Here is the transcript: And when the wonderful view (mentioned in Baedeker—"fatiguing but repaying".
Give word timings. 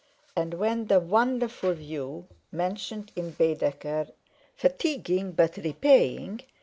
And 0.35 0.55
when 0.55 0.87
the 0.87 0.99
wonderful 0.99 1.75
view 1.75 2.25
(mentioned 2.51 3.11
in 3.15 3.29
Baedeker—"fatiguing 3.33 5.33
but 5.33 5.57
repaying". 5.57 6.41